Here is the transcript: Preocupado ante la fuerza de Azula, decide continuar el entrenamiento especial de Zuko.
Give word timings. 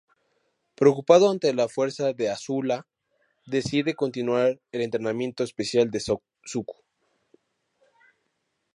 Preocupado 0.73 1.29
ante 1.29 1.53
la 1.53 1.67
fuerza 1.69 2.11
de 2.13 2.31
Azula, 2.31 2.87
decide 3.45 3.93
continuar 3.93 4.59
el 4.71 4.81
entrenamiento 4.81 5.43
especial 5.43 5.91
de 5.91 5.99
Zuko. 6.43 6.83